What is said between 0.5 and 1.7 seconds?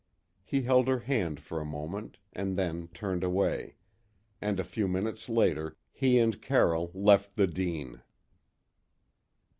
held her hand for a